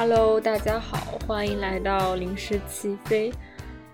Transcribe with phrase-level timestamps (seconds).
[0.00, 3.30] Hello，大家好，欢迎来到临时起飞。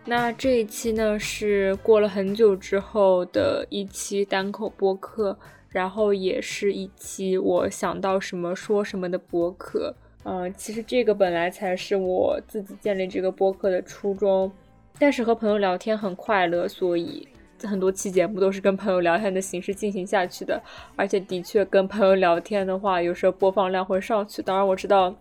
[0.05, 5.37] 那这一期呢是过了很久之后的一期单口播客，
[5.69, 9.93] 然后也是一期我想到什么说什么的播客。
[10.23, 14.48] 嗯，其实这个本来才是我自己建立这个播客的初衷，
[15.00, 17.27] 但是和朋友聊天很快乐，所以
[17.64, 20.62] 很多期节目都是跟朋友聊天的形式进行下去的。
[20.95, 24.41] 而且的确跟朋友聊天的话，有时候播放量会上去。
[24.41, 25.13] 当然我知道。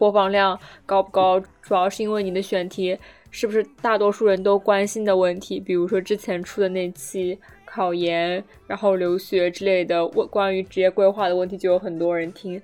[0.00, 2.96] 播放量高不高，主要是因为你的选题
[3.30, 12.60] 是不是大多数人都关心的问题，比如说之前出的那期考研，然后留学之类的问关于职业规划的问题，就有很多人听。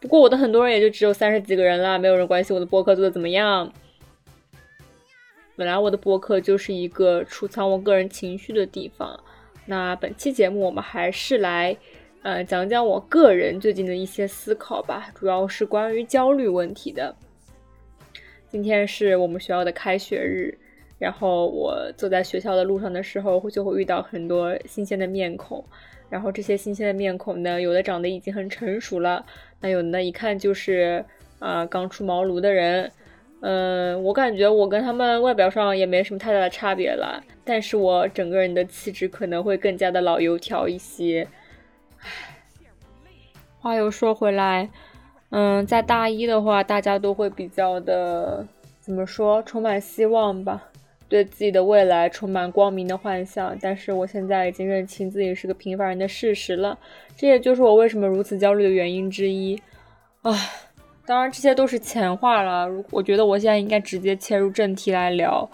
[0.00, 3.72] 不过我的很多人也就只有三十几个人啦，没有人关心我的播客做的怎么样。
[5.56, 9.18] 本来我的播客就是一个储藏我个人情绪的地方，
[9.64, 11.78] 那本期节目我们还是来。
[12.26, 17.14] 呃，讲讲我个人最近的一些思考吧，主要是关于焦虑问题的。
[18.48, 20.52] 今天是我们学校的开学日，
[20.98, 25.64] 然后我走在学校的路上的时候，就会遇到很多新鲜的面孔。
[26.10, 29.24] 然后这些新鲜的面孔呢，有的长得已经很成熟了，
[29.60, 31.04] 那有的呢一看就是
[31.38, 32.90] 啊刚出茅庐的人。
[33.42, 41.24] 嗯，我感觉我跟他们外表上也没什么太大的差别了，但是我整个人的气质可能会更加的老油条一些。
[43.58, 44.70] 话又说回来，
[45.30, 48.46] 嗯，在大一的话，大家都会比较的
[48.80, 50.62] 怎么说，充满希望吧，
[51.08, 53.58] 对自己的未来充满光明的幻想。
[53.60, 56.78] 但是我现在已经认清自己是个平凡人的事实了，
[57.16, 59.60] 这也就是我为什么如此焦虑的原因之一。
[60.22, 60.50] 唉，
[61.04, 62.68] 当然这些都是前话了。
[62.68, 65.48] 如我觉得我现在应该直接切入正题来聊。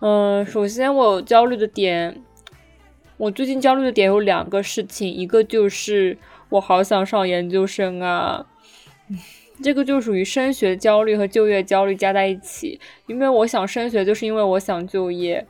[0.00, 2.22] 嗯，首先我焦虑的点。
[3.18, 6.16] 我最近焦虑的点有两个事情，一个就是
[6.50, 8.46] 我好想上研究生啊，
[9.60, 12.78] 这个就属于升学焦虑和就业焦虑加在一起。
[13.08, 15.44] 因为我想升学，就是因为我想就业。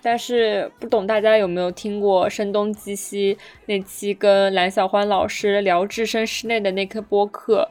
[0.00, 3.34] 但是不懂大家有没有听过《声东击西》
[3.66, 7.68] 那期跟蓝小欢老师聊置身室内的那颗播客？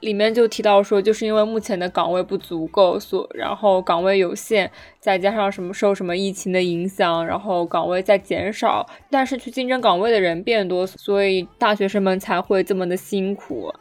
[0.00, 4.70] 里面就提到说，就是因为目前的岗位不足够，所然后岗位有限，
[5.00, 13.72] 再加上什么受什么疫情的影响，然后岗位在减少，但是去竞争岗位的人变多，所以大学生们才会这么的辛苦。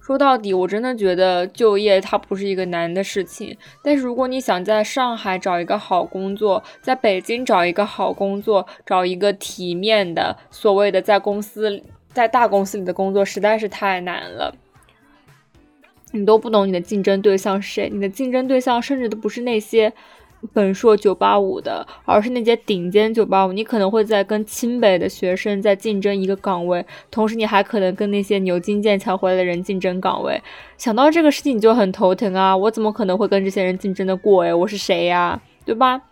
[0.00, 11.80] 说到底，我真的觉得就业它不是一个难的事情，但是如果你想在上海找一个好工作，在北京找一个好工作，找一个体面的所谓的在公司
[12.12, 14.52] 在大公司里的工作，实在是太难了。
[16.12, 19.92] 你都不懂你的竞争对象是谁，你的竞争对象甚至都不是那些
[20.52, 23.52] 本硕九八五的，而是那些顶尖九八五。
[23.52, 30.42] 你可能会在跟清北的学生在竞争一个岗位，同时你还可能跟那些牛津剑桥回来的人竞争岗位。
[30.76, 32.56] 想到这个事情你就很头疼啊！
[32.56, 35.40] 我怎么可能会跟这些人竞争的过诶，我是谁呀？
[35.64, 36.02] 对吧？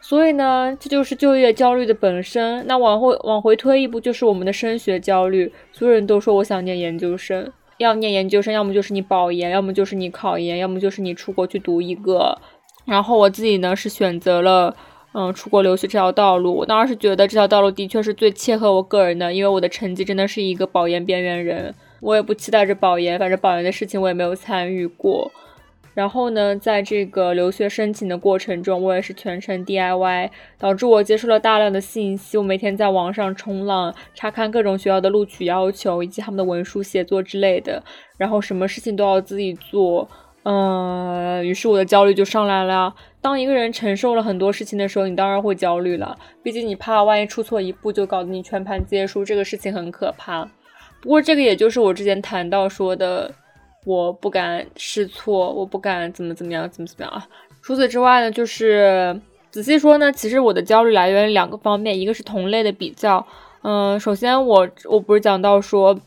[0.00, 2.66] 所以呢，这就是就业焦虑的本身。
[2.66, 5.52] 那往后往回推一步，就是我们的升学焦虑。
[5.72, 7.52] 所有人都说我想念研究生。
[7.78, 12.38] 要念研究生，要么就是你保研，要么就是你考研，要么就是你出国去读一个。
[12.84, 14.76] 然后我自己呢是选择了，
[15.12, 16.54] 嗯，出国留学这条道路。
[16.54, 21.74] 我当时觉得这条道路的确是最切合我个人的，因为我的成绩真的是一个保研边缘人。
[22.00, 25.32] 我也不期待着保研，反正保研的事情我也没有参与过。
[25.94, 30.28] 然后呢，在这个留学申请的过程中，我也是全程 DIY，
[30.58, 32.36] 导致我接触了大量的信息。
[32.36, 37.80] 我每天在网上冲浪，查看各种学校的录取要求以及他们的文书写作之类的，
[38.18, 40.08] 然后什么事情都要自己做。
[40.42, 42.92] 嗯，于是我的焦虑就上来了。
[43.22, 46.18] 当一个人承受了很多事情的时候，你当然会焦虑了。
[46.42, 50.44] 毕竟你怕万一出错一步就搞得你全盘皆输，这个事情很可怕。
[51.00, 53.32] 不过这个也就是我之前谈到说的。
[53.84, 57.26] 我不敢试错，我不敢怎么怎么样，怎么怎么样啊！
[57.62, 63.26] 除此之外呢，就是仔细说呢，其实我的焦虑来源于两个方面，一个是同类的比较，
[63.62, 65.98] 嗯，首先我我不是讲到说。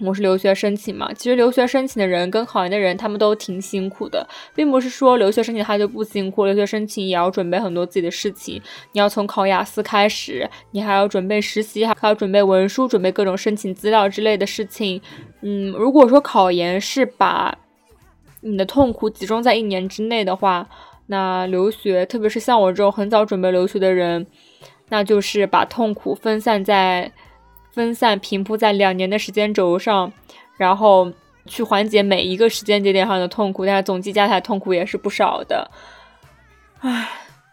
[0.00, 8.60] 我是留学申请嘛，其实留学申请的人跟考研的人，他们都挺辛苦的，并不是说留学申请他就不辛苦，留学申请也要准备很多自己的事情，
[8.92, 15.00] 你要从考雅思开始，你还要准备实习，还要准备文书，准备各种申请资料之类的事情。
[15.42, 17.56] 嗯，如果说考研是把
[18.40, 20.68] 你的痛苦集中在一年之内的话，
[21.06, 24.26] 那留学，特别是像我这种很早准备留学的人，
[24.88, 27.12] 那就是把痛苦分散在。
[27.74, 30.12] 分散平铺在两年的时间轴上，
[30.56, 31.12] 然后
[31.44, 35.68] 去缓解每一个时间节点上的痛苦，但是总计加起来痛苦也是不少的。
[36.82, 37.08] 唉，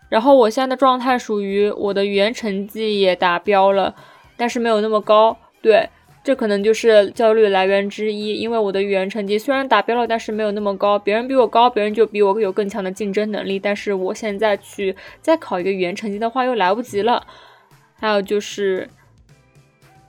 [0.09, 3.95] 然后我现在的状态属于我的语言成绩也达标了，
[4.37, 5.35] 但是没有那么高。
[5.59, 5.89] 对，
[6.23, 8.35] 这可能就是焦虑来源之一。
[8.35, 10.99] 因为我的语言成绩虽然达标了，但是没有那么高。
[10.99, 13.57] 别人比我高，别人就比我有更强的竞争能力。
[13.57, 17.25] 但是我现在去再考一个语言成绩的话，又来不及了。
[17.99, 18.87] 还有就是。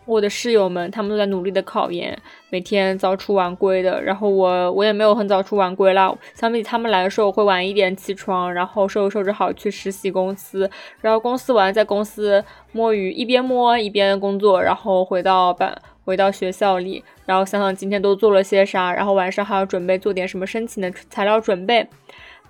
[0.04, 2.19] 我的室友们，他们都在努力的考研，
[2.50, 4.02] 每天早出晚归的。
[4.02, 6.12] 然后我，我也没有很早出晚归啦。
[6.34, 10.69] 相比他们来说，我会晚一点起床，然后收拾收拾好去实习公司，
[11.00, 21.87] 然后公司完在公司摸鱼，一边摸一边工作，然后回到班，回到学校里，然后想想今天都做了些啥，然后晚上还要准备做点什么申请的材料准备。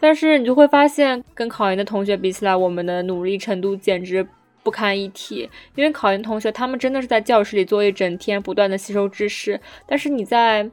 [0.01, 4.27] 但是你就会发现，跟考研的同学比起来，我们的努力程度简直。
[4.63, 9.61] 不堪一提，因为考研同学他们真的是在教室里坐一整天，不断的吸收知识。
[9.87, 10.71] 但是你在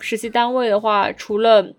[0.00, 1.72] 实习单位的话，除了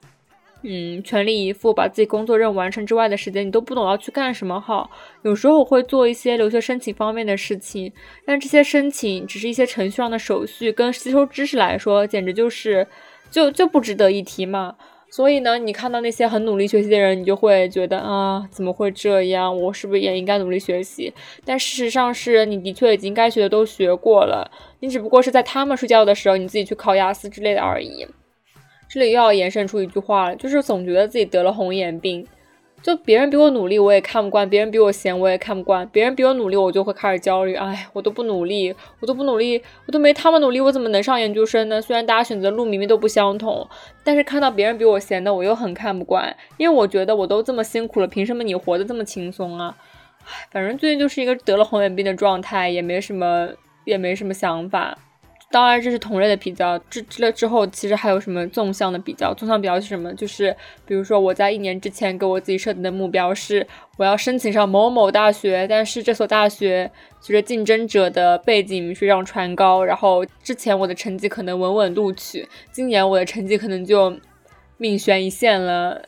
[0.64, 4.90] 嗯全力以赴把自己工作任务完成之外的时间，你都不懂要去干什么好。
[5.24, 7.92] 有时候我会做一些留学申请方面的事情，
[8.26, 12.88] 但这些申请只是一些程序上的手续，跟吸收知识来说，简直就是
[13.30, 14.76] 就就不值得一提嘛。
[15.12, 19.56] 所以呢，你看到那些很努力学习的人，你就会觉得啊，怎么会这样？
[19.62, 21.14] 我是不是也应该努力学习？
[21.44, 24.50] 但事实上是，你的确已经该学的都学过了，
[24.80, 28.08] 你只不过是在他们睡觉的时候，你自己去考雅思之类的而已。
[28.90, 32.26] 这里又要延伸出一句话了，就是总觉得自己得了红眼病。
[32.82, 35.88] 就别人比我努力，我也看不惯；别人比我闲，我也看不惯。
[35.90, 37.54] 别人比我努力，我就会开始焦虑。
[37.54, 41.80] 哎，我都不努力，我都不努力，我都没他们努力，我怎么能上研究生呢？
[41.82, 43.68] 虽然大家选择路明明都不相同，
[44.04, 49.76] 但是看到别人比我闲的，我又很看不惯，因为我觉得我都这么辛苦了，凭什么你活得这么轻松啊？
[50.24, 53.50] 唉，反正最近就是一个得了红眼病的状态，也没什么，
[53.86, 54.98] 也没什么想法。
[55.52, 56.80] 当然，这是同类的比较。
[56.90, 59.34] 这之了之后，其实还有什么纵向的比较？
[59.34, 60.14] 纵向比较是什么？
[60.14, 60.56] 就是
[60.86, 63.68] 比如说，我在一年之前给我自己设定的目标是，
[63.98, 66.90] 我要申请上某某大学，但是这所大学
[67.20, 74.18] 随着竞争者的背景水涨船高，然后之前我的成绩可能稳稳录取，今年我的成绩可能就
[74.78, 76.02] 命悬一线了。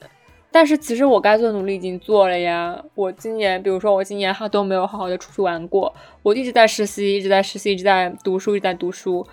[0.53, 2.79] 但是其实我该做的努力已经做了呀。
[2.93, 5.91] 我今年，比如说我今年哈都没有好好的出去玩过，
[6.21, 9.25] 我一直在实习，一直在实习，一直在读书，一直在读书。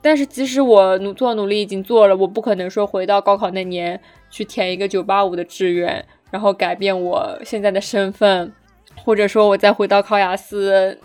[0.00, 4.00] 但是即使我努做努力已经做了，我不可能说回到高考那年
[4.30, 8.52] 去填一个九八五的志愿，然后改变我现在的身份，
[9.04, 10.98] 或者说我再回到考雅思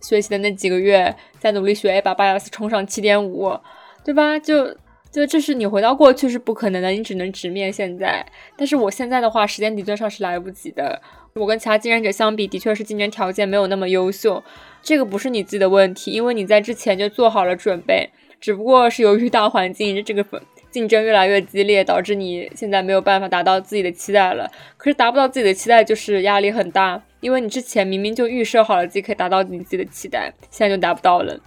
[0.00, 3.54] 学习的那几个月，再努力学一把，把雅思冲上七点五，
[4.02, 4.38] 对吧？
[4.38, 4.74] 就。
[5.14, 8.26] 就这是你回到过去是不可能的，你只能直面现在。
[8.56, 11.00] 但是我现在的话，时间理论上是来不及的。
[11.34, 14.42] 我跟其他竞争者相比，的确是竞争条件没有那么优秀。
[14.82, 20.26] 这个不是你自己的问题，因为你在之前就做好了准备，只不过是由于大环境这个
[20.72, 24.50] 竞争越来越激烈，导致你现在没有办法达到自己的期待了。
[24.76, 31.38] 可是达不到自己的期待，就是压力很大，因为你之前明明就预设好了自己可以达到你自己的期待，现在就达不到了。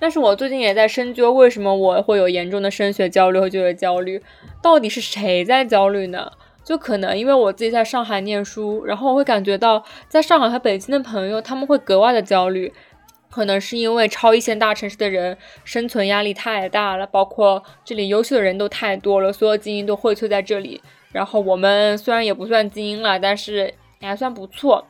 [0.00, 4.22] 但是我最近也在深究，为什么我会有严重的升学焦虑和就业焦虑？
[4.62, 6.30] 到底是谁在焦虑呢？
[6.64, 12.72] 就可能因为我自己在上海念书，然后我会感觉到在上海和北京的朋友他们会格外的焦虑，
[13.30, 24.86] 可能是因为超一线大城市的人生存压力太大了，包括这里优秀的人都太多了，所有精英都荟萃在这里，然后我们虽然也不算精英了，但是也还算不错。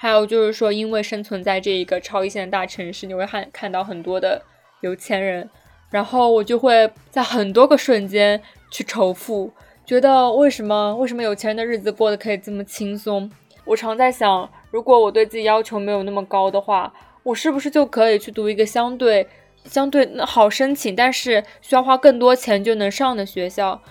[0.00, 4.40] 还有就是说，因为生存在这一个超一线的大城市，你会看看到很多的
[4.80, 5.50] 有钱人，
[5.90, 9.52] 然后我就会在很多个瞬间去仇富，
[9.84, 13.28] 觉得为什么为什么有钱人的日子过得可以这么轻松？
[13.64, 16.94] 我常在想，如果我对自己要求没有那么高的话，
[17.24, 19.26] 我是不是就可以去读一个相对
[19.64, 23.82] 相对好申请，但是需要花更多钱就能上的学校？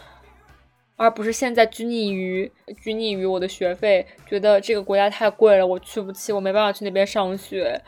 [0.98, 2.52] 而不是现在拘泥于
[2.82, 7.80] 拘泥于我的学费，觉得这个国家太贵了，我去不起，我没办法去那边上学，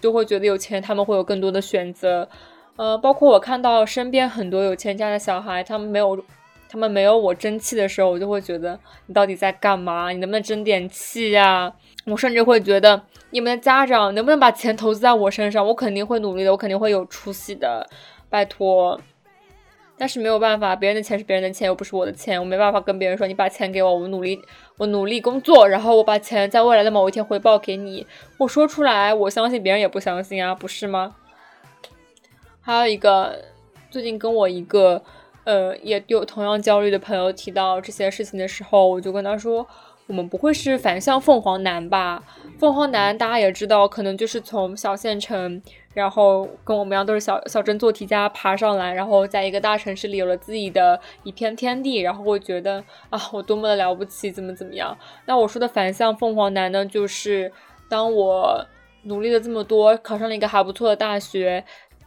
[0.00, 2.28] 就会觉得有钱他们会有更多的选择，
[2.76, 6.22] 呃，包括我看到身边很多有钱家的小孩，他们没有
[6.68, 10.10] 他们没有我争气的时候，我就会觉得你到底在干嘛？
[10.10, 11.72] 你能不能争点气呀？
[12.04, 15.66] 我甚至会觉得你们的家长能不能把钱投资在我身上？
[15.66, 17.88] 我肯定会努力的，我肯定会有出息的，
[18.28, 19.00] 拜托。
[20.02, 24.36] 但是没有办法，别人的钱是别人的钱，又不是我的钱，我没办法跟别人说你把钱给我，我努力，
[24.76, 28.04] 我努力工作，然后我把钱在未来的某一天回报给你。
[28.38, 31.14] 我说出来，我相信别人也不相信啊，不是吗？
[32.60, 33.44] 还有一个，
[33.92, 35.04] 最近跟我一个，
[35.44, 39.64] 呃，也有同样焦虑的朋友提到这些事情的时候，我就跟他说。
[40.08, 42.24] 我们不会是反向凤凰男吧？
[42.58, 45.62] 凤凰男大家也知道，可能就是从小县城，
[45.94, 54.96] 然后跟我们一样都是小小镇做题家爬上来，然后在一个大城市里有了自己的一片天地，然后会觉得啊，我多么的了不起，怎么怎么样？
[55.26, 57.52] 那我说的反向凤凰男呢，就是
[57.88, 58.66] 当我
[59.02, 61.64] 努力了这么多，考上了一个还不错的大学。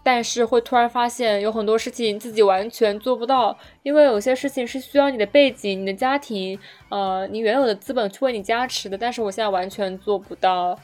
[0.08, 8.96] 但是会突然发现有很多事情自己完全做不到，因为有些事情是需要你的背景、你的家庭，呃，你原有的资本去为你加持的。
[8.96, 10.78] 但是我现在完全做不到，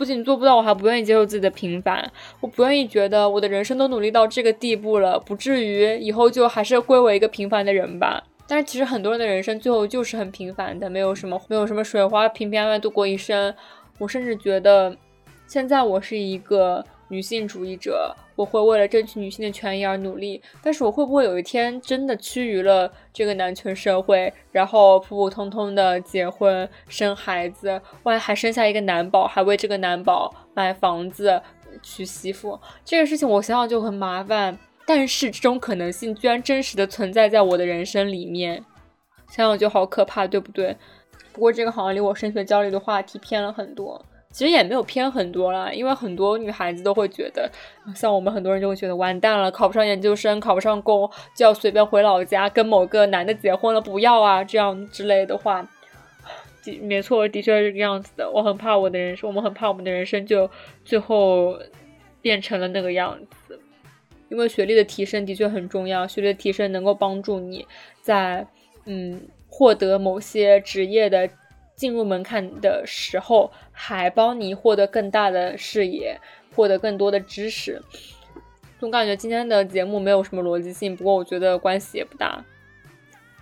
[0.00, 8.24] 不仅做不到，我还不愿意接受自己的平凡，我不愿意觉得我的人生都努力到这个地步了，不至于以后就还是归为一个平凡的人吧。
[8.48, 13.54] 但是其实很多人的人生最后就是很平凡的，没有什么没有什么水花，平平安安度过一生。
[13.98, 14.96] 我甚至觉得，
[15.46, 16.82] 现在我是一个。
[17.12, 20.42] 女性主义者，我会为了争取女性的权益而努力。
[20.62, 31.40] 但是我会不会有一天真的趋于了这个男权社会，然后普普通通的结婚生孩子，万一还生下一个男宝，还为这个男宝买房子
[31.82, 34.58] 娶媳妇，这个事情我想想就很麻烦。
[34.86, 38.64] 但是这种可能性居然真实的存在在我的人生里面，
[39.28, 40.76] 想想就好可怕，对不对？
[41.32, 44.04] 不过这个好像离我升学焦虑的话题偏了很多。
[44.32, 47.50] 其实也没有偏很多啦，因为很多女孩子都会觉得，
[47.96, 55.68] 像我们很多人就会觉得完蛋了，考不上研究生，考不上公，就要随便回老家跟某个男的结婚了，不要啊，这样之类的话，
[56.62, 58.30] 的没错，的确是这样子的。
[58.30, 60.48] 我很怕我的人生，我们很怕我们的人生就
[60.84, 61.58] 最后
[62.22, 63.18] 变成了那个样
[63.48, 63.58] 子，
[64.28, 67.66] 因为学历的提升的确很重要，学历的提升能够帮助你
[68.00, 68.46] 在
[68.84, 71.28] 嗯获得某些职业的。
[71.80, 76.20] 进入门槛的时候，还帮你获得更大的视野，
[76.54, 77.80] 获得更多的知识。
[78.78, 82.44] 总感觉今天的节目没有什么逻辑性，不过我觉得关系也不大。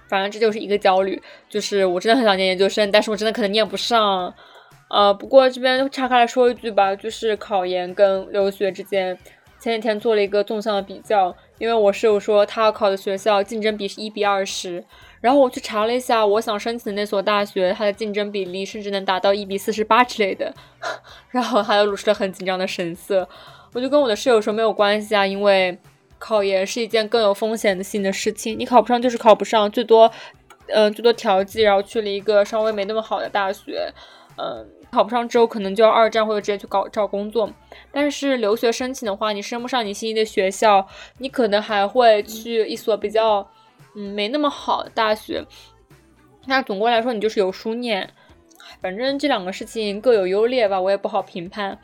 [0.07, 4.33] 反正这就是一个焦虑，就是我真的很想念研究生，但是我真的可能念不上。
[4.89, 9.19] 呃，不过这边岔开来说一句吧，就是考研跟留学之间，
[9.59, 14.85] 前几天做了一个纵向的比较，因为我室友说他要考的学校竞争比是一比二十。
[15.21, 20.55] 然后我去查了一下，我想申请的那所大学，它的竞争比例甚至能达到一比四十八之类的。
[21.31, 23.29] 然后他又露出了很紧张的神色。
[23.73, 25.77] 我就跟我的室友说没有关系啊，因为
[26.19, 30.11] 考研是一件更有风险性的事情，你考不上就是考不上，最多，
[30.69, 33.93] 嗯，最多调剂，然后去了一个稍微没那么好的大学，
[34.37, 37.51] 嗯，考不上之后可能就要二战或者直接去搞找工作。
[37.93, 40.87] 但是留学申请的话，你升不上你心仪的学校，
[41.19, 43.49] 你可能还会去一所比较。
[43.97, 45.43] 嗯，没那么好的大学，
[46.47, 48.09] 那总归来说你就是有书念，
[48.83, 51.77] 反正这两个事情各有优劣吧，我也不好评判。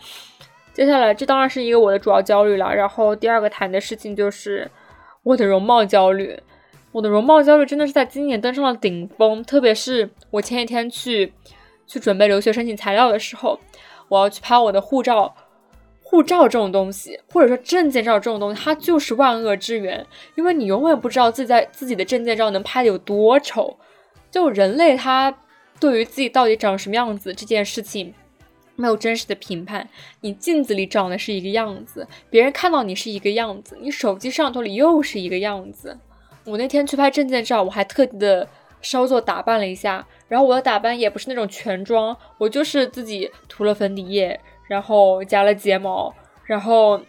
[0.74, 2.72] 接下来，这当然是一个我的主要焦虑了。
[2.72, 4.70] 然后第二个谈的事情就是
[5.22, 6.38] 我的容貌焦虑，
[6.92, 9.42] 我的容貌焦虑真的是在今年登上了顶峰。
[9.42, 11.32] 特别是我前几天去
[11.86, 13.58] 去准备留学申请材料的时候，
[14.08, 15.34] 我要去拍我的护照。
[16.06, 23.76] 护照这种东西，或者说证件照这种东西，它就是万恶之源，因为你永远不知道自己在自己的证件照能拍的有多丑。
[24.30, 25.36] 就人类他
[25.80, 28.14] 对于自己到底长什么样子这件事情，
[28.76, 29.88] 没有真实的评判。
[30.20, 35.98] 你镜子里长的是一个样子，别人看到你是一个样子，你手机上头里又是一个样子。
[36.44, 38.46] 我那天去拍证件照，我还特地的
[38.82, 44.40] 稍作打扮了一下，然后我的打扮也不是那种全妆，我就是自己涂了粉底液。
[44.66, 46.12] 然后夹了睫毛，
[46.44, 47.00] 然后，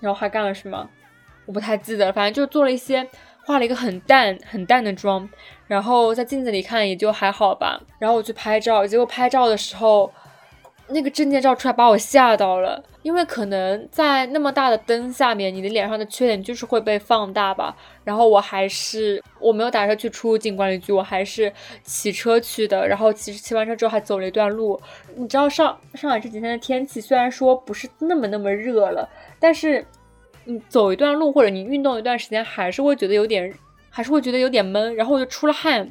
[0.00, 0.90] 然后还干了什么？
[1.46, 2.12] 我不太记得了。
[2.12, 3.06] 反正就做了一些，
[3.44, 5.30] 画了一个很淡很淡的妆，
[5.68, 7.80] 然后在镜子里看也就还好吧。
[8.00, 10.12] 然后我去拍照，结果拍照的时候。
[10.90, 17.76] 那个证件照出来把我吓到了，因为可能在那么大的灯下面，你的脸上的缺点就是会被放大吧。
[18.04, 21.52] 然后我还是我没有打车去出入境管理局，我还是
[21.84, 22.86] 骑车去的。
[22.88, 24.80] 然后其实骑完车之后还走了一段路。
[25.16, 29.86] 你知道上上海这几天的天气虽然说不是那么那么热了，但是
[30.44, 33.52] 你走一段路或者你运动一段时间，还是会觉得有点，
[33.90, 34.94] 还是会觉得有点闷。
[34.96, 35.88] 然后我就出了汗。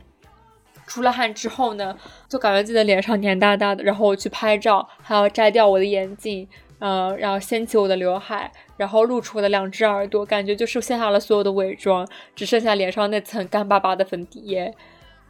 [0.90, 1.96] 出了汗之后呢，
[2.28, 6.48] 就感觉自己的脸上黏哒哒的，然后我去拍照，还要摘掉我的眼镜，
[6.80, 14.74] 嗯，然后掀起我的刘海，然后露出我的两只耳朵，感觉就是卸下了所有的伪装，只剩下脸上那层干巴巴的粉底液，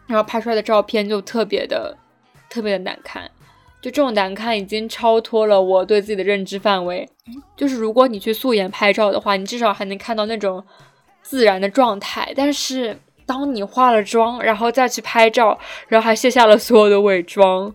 [0.08, 1.98] 然后拍出来的照片就特别的
[2.50, 3.30] 特别的难看，
[3.82, 7.10] 就这种难看已经超脱了我对自己的认知范围。
[7.58, 10.64] 就是如果你去素颜拍照的话，你至少还能看到那种
[11.22, 12.98] 自然的状态，但是。
[13.30, 15.56] 当你化了妆，然后再去拍照，
[15.88, 17.72] 然后还卸下了所有的伪装，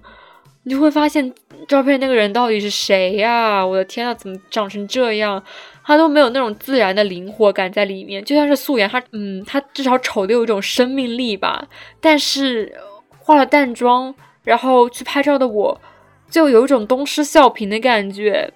[0.64, 1.32] 你就会发现
[1.68, 3.64] 照片那个人到底是谁呀？
[3.64, 5.40] 我的天呐，怎么长成这样？
[5.84, 8.24] 他都没有那种自然的灵活感在里面。
[8.24, 11.64] 就算是素颜，他嗯，他至少丑的有一种生命力吧。
[12.00, 12.74] 但是
[13.20, 15.80] 化了淡妆，然后去拍照的我，
[16.28, 18.52] 就有一种东施效颦的感觉。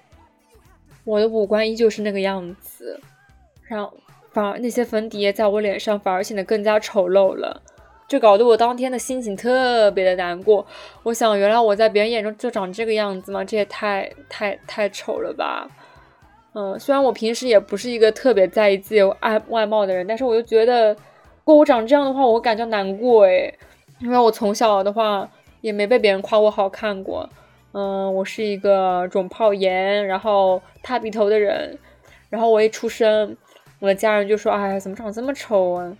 [1.05, 2.99] 我的五官依旧是那个样子，
[3.69, 3.93] 然后。
[4.31, 7.61] 反而那些粉底液在我脸上反而显得更加丑陋了，
[8.07, 10.65] 就搞得我当天的心情特别的难过。
[11.03, 13.43] 我想，原来我在别人眼中就长这个样子吗？
[13.43, 15.69] 这也太太太丑了吧！
[16.53, 20.97] 嗯，虽然我平时也不是一个特别在意自己外外貌的人，但是我就觉得，如
[21.45, 23.53] 果我长这样的话，我感觉难过诶，
[23.99, 25.29] 因为我从小的话
[25.61, 27.29] 也没被别人夸我好看过。
[27.71, 31.77] 嗯，我是一个肿泡炎，然后塌鼻头的人，
[32.31, 33.37] 然后我一出生，
[33.79, 35.95] 我的家人就说：“哎，怎么长这么丑啊？”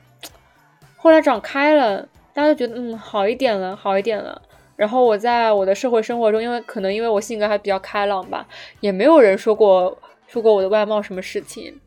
[0.97, 2.01] 后来长开了，
[2.33, 4.41] 大家都觉得嗯好一点了，好一点了。
[4.75, 8.47] 然后我在我的社会生活中，因为可能因为我性格还比较开朗吧，
[8.81, 11.79] 也没有人说过说过我的外貌什么事情，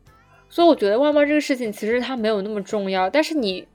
[0.49, 3.09] 所以我觉得外貌这个事情其实它没有那么重要。
[3.09, 3.67] 但是你，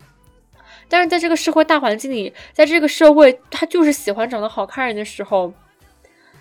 [0.89, 5.53] 但是在这个社会大环境里，在这个社会，他就是喜欢长得好看人的时候。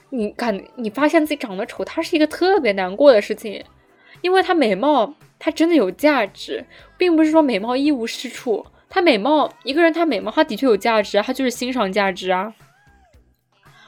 [0.09, 3.61] 你感你发现自己长得丑，它是一个特别难过的事情，
[4.21, 6.65] 因为它美貌它真的有价值，
[6.97, 8.65] 并不是说美貌一无是处。
[8.89, 12.53] 它美貌一个人，他美貌他的确有价值，他就是欣赏价值啊。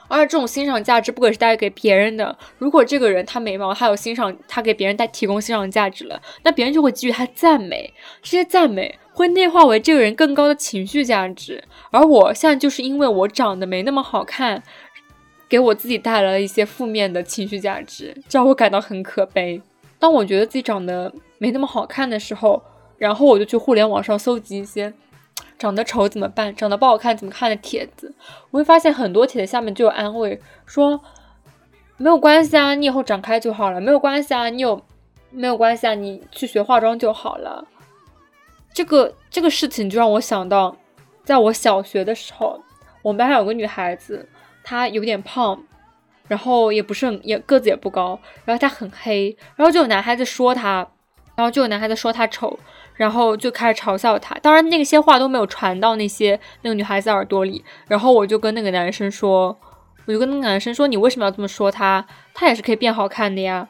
[0.08, 2.38] 而且这种欣赏价值不可是带给别人的。
[2.58, 11.64] 如果这个人他美貌，他有欣赏，他给别人带提供欣赏价值了，那别人就会给予他赞美，这些赞美会内化为这个人更高的情绪价值。
[11.92, 14.64] 而我现在就是因为我长得没那么好看。
[15.48, 19.60] 给我自己带来了一些负面的情绪价值，这让我感到很可悲。
[20.00, 22.64] 当我觉得自己长得没那么好看的时候，
[22.98, 24.94] 然后我就去互联网上搜集一些
[25.58, 28.14] 长得丑怎么办、长得不好看怎么看的帖子。
[28.52, 31.02] 我会发现很多帖子下面就有安慰，说
[31.98, 34.82] 没有关系啊，你以后长开就好了；没有关系啊，你有
[35.32, 37.68] 没有关系啊，你去学化妆就好了。
[38.74, 40.78] 这个这个事情就让我想到，
[41.24, 42.62] 在我小学的时候，
[43.02, 44.30] 我们班上有个女孩子。
[44.62, 45.64] 她有点胖，
[46.30, 50.88] 然后也不是很也个子也不高，然后他很黑，然后就有男孩子说他，
[51.36, 52.58] 然后就有男孩子说他丑，
[52.96, 54.36] 然后就开始嘲笑他。
[54.36, 57.66] 当然那些话都没有传到那些那个女孩子耳朵里。
[57.88, 59.58] 然后我就跟那个男生说，
[60.06, 62.06] 我就跟那个男生说，你为什么要这么说他？
[62.34, 63.68] 他也是可以变好看的呀。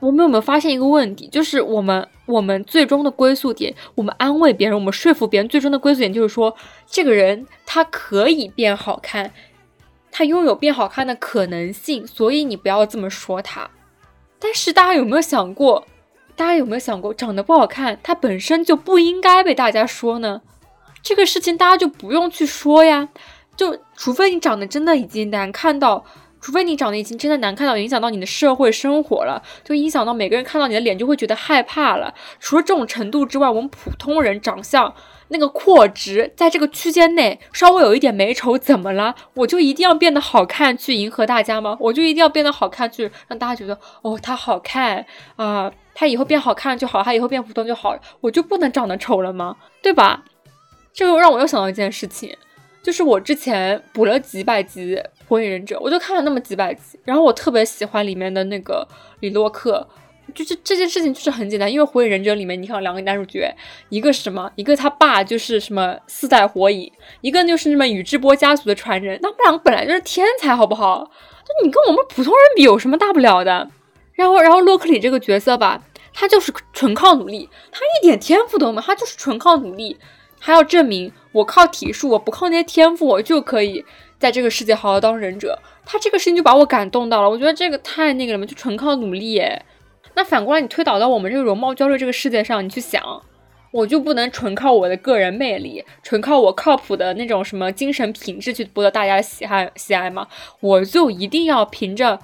[0.00, 1.28] 我们有没有发现一个问题？
[1.28, 6.54] 就是我们我们最终的归宿点，我们安慰别人，我们说服别人，最终的归宿点就是说，
[6.86, 9.32] 这个人他可以变好看。
[10.16, 13.68] 他拥有变好看的可能性，所以你不要这么说他。
[14.38, 15.88] 但是大家有没有想过，
[16.36, 20.42] 大家有没有想过，长得不好看，他本身就不应该被大家说呢？
[21.02, 23.08] 这个事情大家就不用去说呀。
[23.56, 26.04] 就除非你长得真的已经难看到，
[26.44, 32.12] 除非你长得已经真的难看到，影响到你的社会生活了，就影响到每个人看到你的脸就会觉得害怕了。
[32.38, 34.94] 除了这种程度之外，我们普通人长相。
[35.28, 39.14] 那个廓值在这个区间内稍微有一点美丑，怎么了？
[39.32, 41.78] 我就一定要变得好看去迎合大家吗？
[41.80, 49.56] 我就一定要变得好看去让大家觉得哦，他好看啊，他以后变好看就好，他以后变普通就好，我就不能长得丑了吗？
[49.80, 50.24] 对吧？
[50.92, 52.36] 这个让我又想到一件事情，
[52.84, 54.94] 就是我之前补了几百集
[55.26, 58.86] 《火影忍者》，我就看了那么几百集，然后我特别喜欢里面的那个
[59.20, 59.88] 李洛克。
[60.34, 63.54] 就是这件事情就是很简单，因为《火影忍者》里面你看两个男主角，
[63.88, 64.50] 一个是什么？
[64.56, 69.18] 一个他爸就是什么四代火影，一个就是什么宇智波家族的传人。
[69.22, 71.04] 那们两个本来就是天才，好不好？
[71.44, 73.68] 就你跟我们普通人比有什么大不了的？
[74.14, 79.98] 然后，然后洛克里这个角色吧，他就是纯靠努力，他一点天赋都没有，他就是纯靠努力。
[80.44, 83.82] 他要证明我靠体术，我不靠那些天赋，我就可以
[84.18, 85.58] 在这个世界好好当忍者。
[85.86, 89.64] 他这个事情就把我感动到了，我觉得这个太那个了嘛，就纯靠努力耶。
[90.14, 93.22] 那反过来，你推导到我们这个容貌焦虑这个世界上，你去想，
[93.70, 100.28] 我就不能纯靠我的个人魅力，纯靠我靠谱的那种什么精神品质去博得大家的喜爱喜爱吗？
[100.60, 102.18] 我就一定要凭着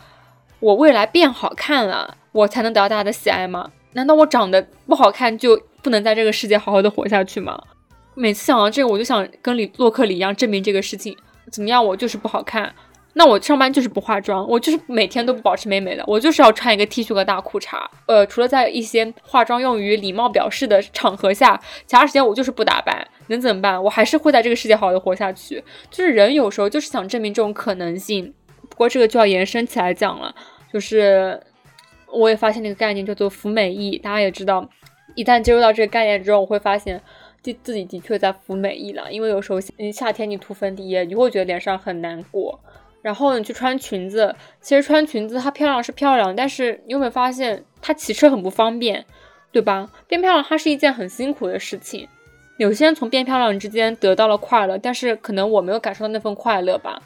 [0.58, 3.70] 我未来变好看了，我才能得到大家的喜爱吗？
[3.94, 7.58] 难道我长得不好看就不能在这个世界好好的活下去吗？
[8.20, 11.16] 每次想到这个，我就想跟李洛克里一样证明这个事情，
[11.50, 11.84] 怎么样？
[11.84, 12.72] 我就是不好看。
[13.14, 17.76] 那我上班就是不化妆，我就是每天都不保持美美的，我就是要穿一个 T 恤和大裤衩。
[18.06, 23.04] 呃，除了在一些化妆用于礼貌表示的场合下，其他时间我就是不打扮。
[23.26, 23.82] 能怎么办？
[23.82, 25.62] 我还是会在这个世界好好的活下去。
[25.90, 28.32] 就是人有时候就是想证明这种可能性。
[28.68, 30.32] 不过这个就要延伸起来讲了，
[30.72, 31.40] 就是
[32.12, 33.98] 我也发现那个概念叫做服美役。
[33.98, 34.68] 大家也知道，
[35.16, 37.02] 一旦接触到这个概念之后，我会发现
[37.42, 39.10] 自自己的确在服美役了。
[39.12, 39.60] 因为有时候
[39.92, 42.58] 夏天你涂粉底液，你会觉得脸上很难过。
[43.02, 49.06] 然后你去穿裙子，其实穿裙子它漂亮是漂亮，但是你有没有发现它骑车很不方便，
[49.50, 49.90] 对吧？
[50.06, 52.06] 变漂亮它是一件很辛苦的事情。
[52.58, 57.00] 有些人从变漂亮之间得到了快乐，但是可能我没有感受到那份快乐吧。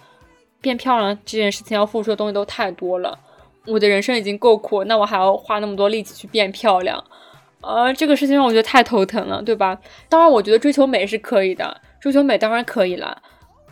[0.61, 3.16] 变漂亮这件事情要付出的东西都太多了，
[3.66, 7.05] 我的人生已经够苦，那我还要花那么多力气去变漂亮，
[7.66, 9.79] 呃，这个事情让我觉得太头疼了，对吧？
[10.09, 13.22] 当然，我觉得追求美是可以的，追求美当然可以了。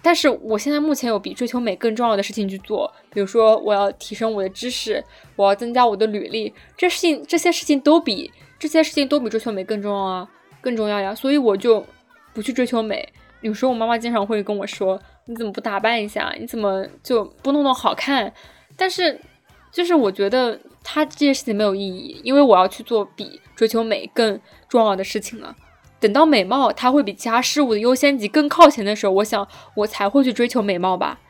[0.04, 5.02] 但是我现在目前有比追求美更重要的事情去做，比如说我要提升我的知识，
[5.36, 10.28] 我要增加我的履历，这事情这些事情都比这些事情都比追求美更重要啊，
[10.60, 11.86] 更重要呀，所以我就
[12.34, 13.08] 不去追求美。
[13.42, 16.34] 有时候我妈妈经常会跟我说：“你怎么不打扮一下？
[16.38, 18.32] 你怎么就不弄弄好看？”
[18.76, 19.20] 但是
[19.70, 25.54] 就是我觉得他这件事情没有意义，因为我要去做比追求美更重要的事情了。
[26.00, 31.20] 等到美貌它会比其他事物的优先级更靠前的时候，我想我才会去追求美貌吧。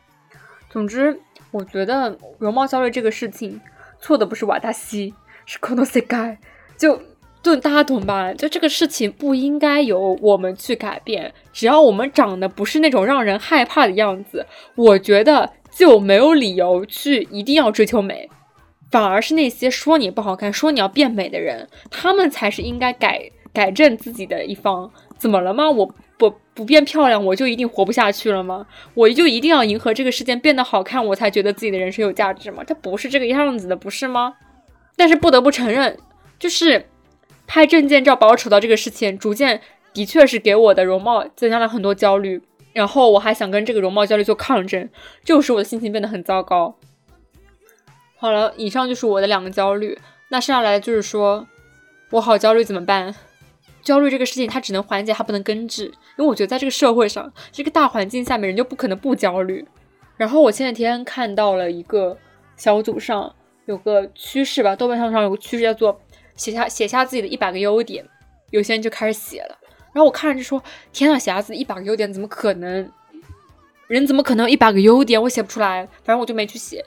[0.71, 3.61] 总之，我觉得容貌焦虑这个事情
[4.01, 5.13] 错的不是瓦达西，
[5.45, 6.39] 是 Konosei
[6.79, 7.03] 就
[7.43, 8.33] 就大家懂吧？
[8.33, 18.31] 就这个事情不应该由我们去改变，只要我们长得不是那种让人害怕的样子，我觉得就没有理由去一定要追求美。
[18.93, 23.33] 反而是那些说你不好看、说你要变美的人，他们才是应该改。
[23.55, 25.69] 改正自己的一方，怎么了吗？
[25.69, 28.67] 我不不变漂亮，我就一定活不下去了吗？
[28.95, 32.65] 我就一定要迎合这个世界变得好看，我才觉得自己的人生有价值吗？
[32.67, 34.33] 他不是这个样子的，不是吗？
[34.97, 35.99] 但是不得不承认，
[36.39, 36.87] 就是
[37.47, 39.61] 拍证件照把我丑到这个事情，逐渐
[39.93, 42.41] 的确是给我的容貌增加了很多焦虑。
[42.73, 44.89] 然后我还想跟这个容貌焦虑做抗争，
[45.23, 46.79] 就使我的心情变得很糟糕。
[48.23, 49.99] 好了，以上就是我的两个焦虑。
[50.29, 51.45] 那剩下来就是说
[52.11, 53.13] 我好焦虑怎么办？
[53.83, 55.87] 焦虑这个事情，它只能缓解，它不能根治。
[55.87, 59.67] 因为我觉得在这个社会上，这个大环境下面，人就不可能不焦虑。
[60.17, 62.17] 然后我前几天看到了一个
[62.57, 63.35] 小组上
[63.67, 66.01] 有个趋势吧，豆瓣上上有个趋势叫做
[66.37, 68.09] 写下写下自己的一百个优点，
[68.51, 69.59] 有些人就开始写了。
[69.93, 72.89] 然后我看着就说：天呐，写下自己一百个优点怎么可能？
[73.89, 75.21] 人怎么可能有一百个优点？
[75.21, 75.85] 我写不出来。
[76.05, 76.85] 反正我就没去写。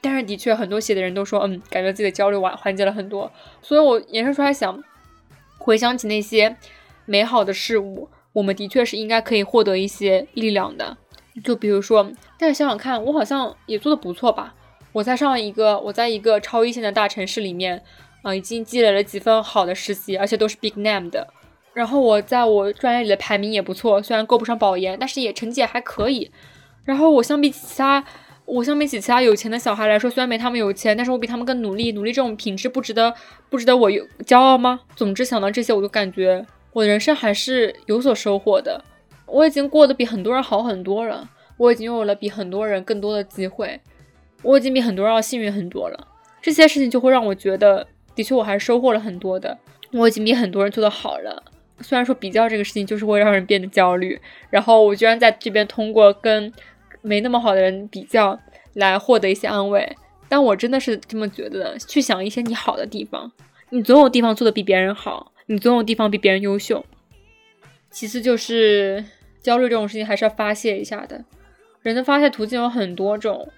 [0.00, 3.30] 但是的确，很多写的人都说，嗯，感觉自己的焦虑缓缓解了很多。
[3.60, 4.82] 所以我延伸出来想。
[5.62, 6.56] 回想起那些
[7.04, 10.96] 美好的事物，我们的确是应该可以获得一些力量的。
[11.44, 14.54] 就比如说，但是想想看，我好像也做的不错吧？
[14.92, 17.82] 我在上一个，我在一个超一线的大城市里面，
[18.22, 21.28] 啊，已经积累了几份好的实习，而且都是 big name 的。
[21.74, 26.30] 然后我在我专业里的排名也不错，虽然够不上保研，但是也成绩还可以。
[26.84, 28.02] 然后我相比其他。
[28.50, 31.92] 我相比起其他有钱的小孩来说，虽然没他们有钱，但是我比他们更努力。
[31.92, 33.14] 努力这种品质不值得
[33.48, 34.80] 不值得我有骄傲吗？
[34.96, 38.82] 总之想到这些，我就感觉我的人生还是有所收获的。
[39.26, 43.80] 我已经过得比很多人好很多了，我已经有了比很多人更多的机会，
[44.42, 46.08] 我已经比很多人要幸运很多了。
[46.42, 47.86] 这些事情就会让我觉得，
[48.16, 49.56] 的确我还是收获了很多的。
[49.92, 51.40] 我已经比很多人做得好了。
[51.82, 56.52] 虽然说比较这个事情就是会让人变得焦虑，然后我居然在这边通过跟。
[57.02, 58.38] 没那么好的人比较
[58.74, 59.96] 来获得一些安慰，
[60.28, 61.78] 但我真的是这么觉得。
[61.78, 63.32] 去想一些你好的地方，
[63.70, 66.84] 你总有地方做的比别人好，你总有地方比别人优秀。
[67.90, 69.04] 其次就是
[69.42, 71.24] 焦虑这种事情还是要发泄一下的。
[71.82, 73.48] 人的发泄途径有很多种，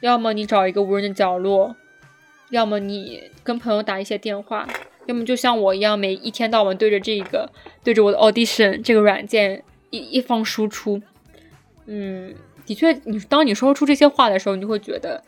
[0.00, 1.74] 要么你找一个无人的角落，
[2.50, 4.68] 要么你跟朋友打一些电话，
[5.06, 7.50] 要么就像我一样，每一天到晚对着这个
[7.82, 11.02] 对着我的 Audition 这个软件一一方输出，
[11.86, 12.34] 嗯。
[12.66, 15.22] 的确，你当你说出这些话的时候，你就会觉得，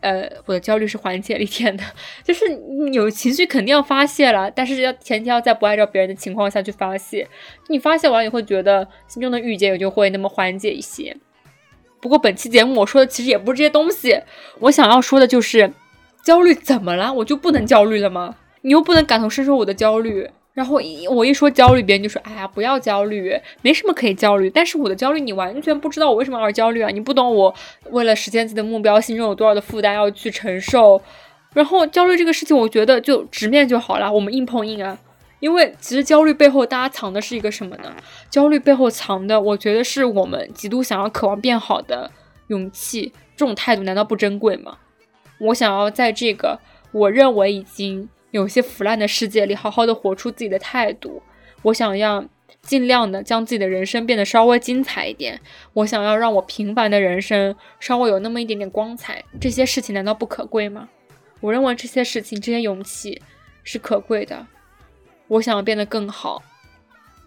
[0.00, 1.84] 呃，我的焦虑是缓解了一点的。
[2.24, 2.44] 就是
[2.92, 7.28] 有情绪肯定要发泄了，但是要前提要在不碍着别人的情况下去发泄。
[7.68, 11.16] 你发泄完，你会觉得心中的郁结也就会那么缓解一些。
[12.00, 14.20] 不过本期节目我说的其实也不是这些东西，
[14.60, 15.72] 我想要说的就是，
[16.24, 17.12] 焦虑怎么了？
[17.12, 18.36] 我就不能焦虑了吗？
[18.62, 20.30] 你又不能感同身受我的焦虑？
[20.54, 20.78] 然后
[21.10, 26.90] 我一说焦虑，别人就说：“哎呀，不要焦虑，没什么可以焦虑。”但是我的焦虑你完全不知道我为什么而焦虑啊！
[26.90, 27.54] 你不懂我
[27.90, 31.00] 为了实现自己的目标，心中有多少的负担要去承受。
[31.54, 34.98] 然后焦虑这个事情，我觉得就直面就好了，我们硬碰硬啊。
[35.40, 37.90] 因为其实焦虑背后，大家藏的是一个什么呢？
[38.28, 42.10] 焦虑背后藏的，我觉得是我们极度想要、渴望变好的
[42.48, 43.10] 勇气。
[43.34, 44.76] 这种态度难道不珍贵吗？
[45.40, 46.60] 我想要在这个
[46.92, 48.10] 我认为已经。
[48.32, 51.22] 有些腐烂的世界里，好好的活出自己的态度。
[51.62, 52.24] 我想要
[52.62, 55.40] 尽量的将自己的人生变得稍微精彩一点。
[55.74, 59.22] 我想要让我平凡的人生稍微有那么一点点光彩。
[59.38, 60.88] 这些事情难道不可贵吗？
[61.40, 63.20] 我认为这些事情，这些勇气
[63.62, 64.46] 是可贵的。
[65.28, 66.42] 我想要变得更好，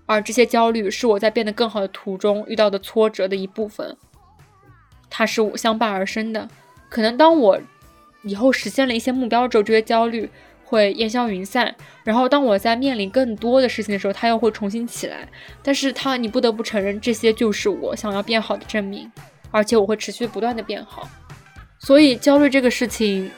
[0.07, 3.95] 而这些焦虑是我在变得更好的途中遇到的挫折的一部分。
[5.09, 6.49] 它是我相伴而生的。
[6.89, 7.61] 可能当我
[8.23, 10.27] 以后实现了一些目标之后，这些焦虑。
[10.65, 11.73] 会烟消云散，
[12.03, 15.27] 然后当我在面临更多的事情的时候，它又会重新起来。
[15.61, 19.09] 但是它，你不得不承认，这些就是我想要变好的证明，
[19.51, 21.07] 而且我会持续不断的变好。
[21.77, 23.29] 所以焦虑这个事情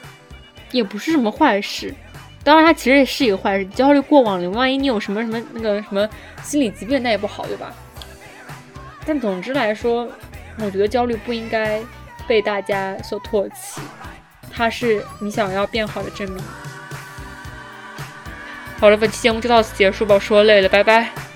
[0.70, 1.94] 也不是什么坏事，
[2.42, 3.66] 当然它其实也是一个坏事。
[3.66, 6.08] 焦虑过往了，万一你有什么什么那个什么
[6.42, 7.74] 心理疾病，那也不好，对吧？
[9.04, 10.08] 但总之来说，
[10.60, 11.82] 我觉得焦虑不应该
[12.26, 13.80] 被大家所唾弃，
[14.50, 16.42] 它是你想要变好的证明。
[18.80, 21.27] 好了，本期节目就到此结束吧，我说累了，拜拜。